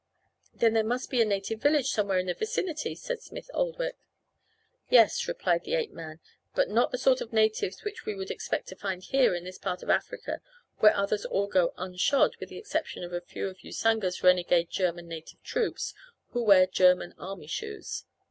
[0.55, 3.97] "Then there must be a native village somewhere in the vicinity," said Smith Oldwick.
[4.89, 6.19] "Yes," replied the ape man,
[6.55, 9.59] "but not the sort of natives which we would expect to find here in this
[9.59, 10.41] part of Africa
[10.79, 15.07] where others all go unshod with the exception of a few of Usanga's renegade German
[15.07, 15.93] native troops
[16.31, 18.05] who wear German army shoes.